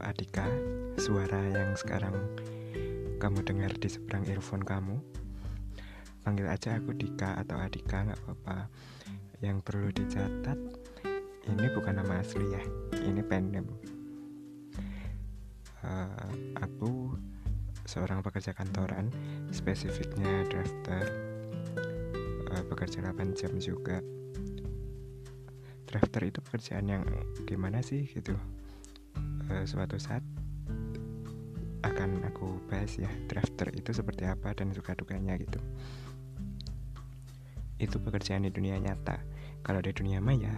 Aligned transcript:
Adika 0.00 0.48
Suara 0.96 1.36
yang 1.52 1.76
sekarang 1.76 2.16
kamu 3.20 3.44
dengar 3.44 3.68
di 3.76 3.92
seberang 3.92 4.24
earphone 4.32 4.64
kamu. 4.64 4.96
Panggil 6.24 6.48
aja 6.48 6.80
aku 6.80 6.96
Dika 6.96 7.36
atau 7.36 7.60
Adika 7.60 8.08
nggak 8.08 8.16
apa-apa. 8.24 8.72
Yang 9.44 9.60
perlu 9.68 9.92
dicatat 9.92 10.56
Ini 11.44 11.66
bukan 11.76 12.00
nama 12.00 12.24
asli 12.24 12.56
ya 12.56 12.64
Ini 13.04 13.20
pen 13.20 13.52
name 13.52 13.68
uh, 15.84 16.32
Aku 16.64 17.12
seorang 17.84 18.24
pekerja 18.24 18.56
kantoran 18.56 19.12
Spesifiknya 19.52 20.48
drafter. 20.48 21.04
Uh, 22.48 22.64
Bekerja 22.64 23.04
8 23.04 23.36
jam 23.36 23.52
juga 23.60 24.00
Drafter 25.96 26.28
itu 26.28 26.44
pekerjaan 26.44 26.84
yang 26.92 27.08
gimana 27.48 27.80
sih 27.80 28.04
gitu. 28.12 28.36
Uh, 29.48 29.64
suatu 29.64 29.96
saat 29.96 30.20
akan 31.80 32.20
aku 32.28 32.60
bahas 32.68 33.00
ya 33.00 33.08
drafter 33.32 33.72
itu 33.72 33.96
seperti 33.96 34.28
apa 34.28 34.52
dan 34.52 34.76
suka 34.76 34.92
dukanya 34.92 35.40
gitu. 35.40 35.56
Itu 37.80 37.96
pekerjaan 37.96 38.44
di 38.44 38.52
dunia 38.52 38.76
nyata. 38.76 39.24
Kalau 39.64 39.80
di 39.80 39.96
dunia 39.96 40.20
maya 40.20 40.52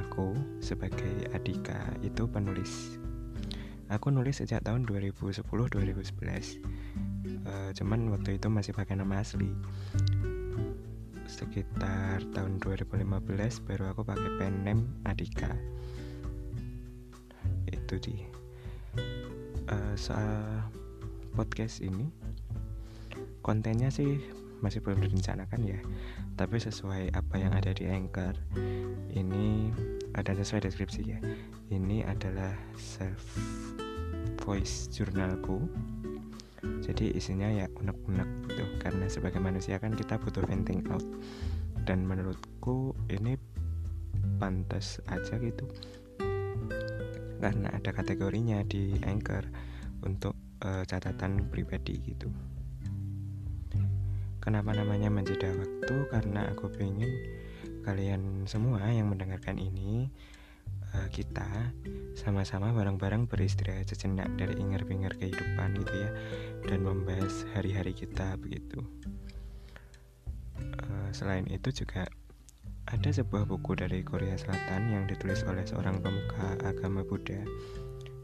aku 0.00 0.32
sebagai 0.64 1.28
Adika 1.36 1.92
itu 2.00 2.24
penulis. 2.24 2.96
Aku 3.92 4.08
nulis 4.08 4.40
sejak 4.40 4.64
tahun 4.64 4.88
2010-2011 4.88 6.64
uh, 7.44 7.70
cuman 7.76 8.08
waktu 8.08 8.40
itu 8.40 8.48
masih 8.48 8.72
pakai 8.72 8.96
nama 8.96 9.20
asli 9.20 9.52
sekitar 11.26 12.22
tahun 12.32 12.60
2015 12.60 13.66
baru 13.66 13.84
aku 13.92 14.02
pakai 14.04 14.30
pen 14.40 14.54
name 14.64 14.84
Adika 15.08 15.52
itu 17.68 17.94
di 18.00 18.16
uh, 19.68 19.94
soal 19.96 20.64
podcast 21.34 21.80
ini 21.80 22.08
kontennya 23.40 23.88
sih 23.88 24.20
masih 24.60 24.80
belum 24.80 25.04
direncanakan 25.04 25.60
ya 25.64 25.80
tapi 26.34 26.56
sesuai 26.56 27.14
apa 27.14 27.34
yang 27.38 27.54
ada 27.54 27.70
di 27.70 27.86
anchor. 27.86 28.34
Ini 29.14 29.70
ada 30.18 30.34
sesuai 30.34 30.66
deskripsi 30.66 31.02
ya 31.06 31.18
ini 31.74 32.06
adalah 32.06 32.54
self 32.78 33.38
voice 34.46 34.86
jurnalku 34.90 35.66
jadi 36.84 37.14
isinya 37.16 37.48
ya 37.48 37.66
unek-unek 37.72 38.50
gitu 38.52 38.64
karena 38.80 39.06
sebagai 39.08 39.40
manusia 39.40 39.76
kan 39.80 39.96
kita 39.96 40.20
butuh 40.20 40.44
venting 40.44 40.84
out 40.92 41.04
dan 41.84 42.04
menurutku 42.04 42.96
ini 43.12 43.36
pantas 44.40 45.00
aja 45.08 45.36
gitu 45.40 45.68
karena 47.44 47.68
ada 47.76 47.90
kategorinya 47.92 48.64
di 48.64 48.96
Anchor 49.04 49.44
untuk 50.00 50.32
uh, 50.64 50.80
catatan 50.88 51.48
pribadi 51.52 52.00
gitu. 52.00 52.32
Kenapa 54.40 54.76
namanya 54.76 55.08
menjeda 55.08 55.52
waktu? 55.56 55.94
Karena 56.12 56.52
aku 56.52 56.68
pengen 56.72 57.08
kalian 57.84 58.48
semua 58.48 58.80
yang 58.88 59.12
mendengarkan 59.12 59.60
ini 59.60 60.08
uh, 60.94 61.08
kita 61.10 61.46
sama-sama 62.14 62.70
bareng-bareng 62.70 63.26
beristirahat 63.26 63.90
sejenak 63.90 64.30
dari 64.38 64.54
ingar-bingar 64.58 65.12
kehidupan 65.18 65.74
gitu 65.82 65.94
ya 65.94 66.10
dan 66.70 66.86
membahas 66.86 67.42
hari-hari 67.52 67.92
kita 67.92 68.38
begitu. 68.38 68.80
Uh, 70.78 71.10
selain 71.10 71.44
itu 71.50 71.74
juga 71.74 72.06
ada 72.86 73.10
sebuah 73.10 73.48
buku 73.48 73.74
dari 73.74 74.06
Korea 74.06 74.38
Selatan 74.38 74.92
yang 74.92 75.04
ditulis 75.10 75.42
oleh 75.48 75.66
seorang 75.66 75.98
pemuka 75.98 76.54
agama 76.62 77.02
Buddha. 77.02 77.42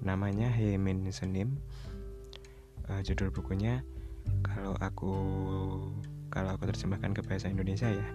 Namanya 0.00 0.48
Hemin 0.48 1.04
Senim. 1.12 1.60
Uh, 2.88 3.00
judul 3.00 3.32
bukunya 3.32 3.80
kalau 4.44 4.76
aku 4.80 5.12
kalau 6.28 6.56
aku 6.56 6.68
terjemahkan 6.68 7.16
ke 7.16 7.22
bahasa 7.24 7.48
Indonesia 7.48 7.88
ya 7.88 8.06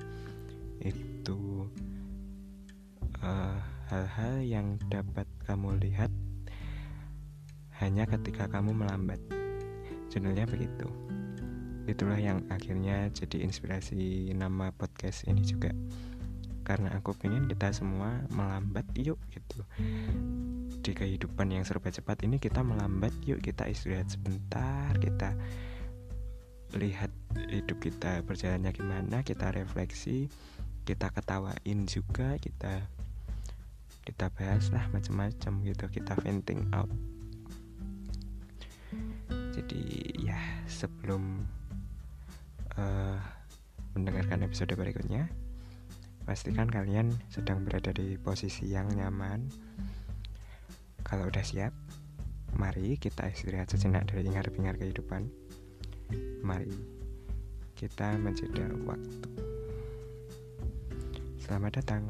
hal-hal 3.89 4.45
yang 4.45 4.77
dapat 4.93 5.25
kamu 5.49 5.81
lihat 5.81 6.13
hanya 7.81 8.05
ketika 8.05 8.45
kamu 8.45 8.77
melambat. 8.77 9.17
Judulnya 10.13 10.45
begitu. 10.45 10.85
Itulah 11.89 12.21
yang 12.21 12.45
akhirnya 12.53 13.09
jadi 13.09 13.41
inspirasi 13.41 14.29
nama 14.37 14.69
podcast 14.69 15.25
ini 15.25 15.41
juga. 15.41 15.73
Karena 16.61 16.93
aku 16.93 17.17
pengen 17.17 17.49
kita 17.49 17.73
semua 17.73 18.29
melambat 18.29 18.85
yuk 18.93 19.17
gitu. 19.33 19.65
Di 20.85 20.93
kehidupan 20.93 21.49
yang 21.49 21.65
serba 21.65 21.89
cepat 21.89 22.21
ini 22.29 22.37
kita 22.37 22.61
melambat 22.61 23.09
yuk 23.25 23.41
kita 23.41 23.65
istirahat 23.65 24.13
sebentar 24.13 24.93
kita 25.01 25.33
lihat 26.77 27.09
hidup 27.49 27.81
kita 27.81 28.21
berjalannya 28.21 28.69
gimana 28.69 29.25
kita 29.25 29.49
refleksi 29.49 30.29
kita 30.85 31.09
ketawain 31.09 31.89
juga 31.89 32.37
kita 32.37 32.85
kita 34.09 34.33
bahas 34.33 34.73
lah 34.73 34.89
macam-macam 34.89 35.53
gitu 35.61 35.85
kita 35.93 36.17
venting 36.25 36.65
out 36.73 36.89
jadi 39.53 39.81
ya 40.17 40.39
sebelum 40.65 41.45
uh, 42.73 43.21
mendengarkan 43.93 44.41
episode 44.41 44.73
berikutnya 44.73 45.29
Pastikan 46.29 46.69
kalian 46.69 47.09
sedang 47.33 47.65
berada 47.65 47.89
di 47.89 48.13
posisi 48.21 48.69
yang 48.69 48.85
nyaman. 48.93 49.49
Kalau 51.01 51.25
udah 51.25 51.41
siap, 51.41 51.73
mari 52.53 53.01
kita 53.01 53.33
istirahat 53.33 53.73
sejenak 53.73 54.05
dari 54.05 54.29
ingar-bingar 54.29 54.77
kehidupan. 54.77 55.25
Mari 56.45 56.69
kita 57.73 58.13
menjeda 58.21 58.69
waktu. 58.85 59.29
Selamat 61.41 61.81
datang 61.81 62.05